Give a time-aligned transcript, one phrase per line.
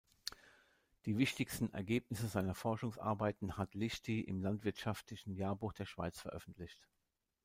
[1.05, 6.89] Die wichtigsten Ergebnisse seiner Forschungsarbeiten hat Liechti im "Landwirtschaftlichen Jahrbuch der Schweiz" veröffentlicht.